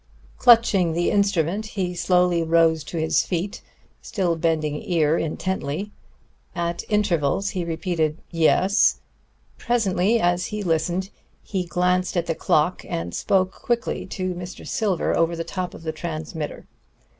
Clutching 0.39 0.93
the 0.93 1.11
instrument, 1.11 1.63
he 1.77 1.93
slowly 1.93 2.41
rose 2.41 2.83
to 2.85 2.97
his 2.97 3.23
feet, 3.23 3.61
still 4.01 4.35
bending 4.35 4.81
ear 4.81 5.15
intently. 5.15 5.91
At 6.55 6.81
intervals 6.89 7.49
he 7.51 7.63
repeated, 7.63 8.17
"Yes." 8.31 8.99
Presently, 9.59 10.19
as 10.19 10.47
he 10.47 10.63
listened, 10.63 11.11
he 11.43 11.65
glanced 11.65 12.17
at 12.17 12.25
the 12.25 12.33
clock, 12.33 12.83
and 12.89 13.13
spoke 13.13 13.51
quickly 13.53 14.07
to 14.07 14.33
Mr. 14.33 14.67
Silver 14.67 15.15
over 15.15 15.35
the 15.35 15.43
top 15.43 15.75
of 15.75 15.83
the 15.83 15.91
transmitter. 15.93 16.65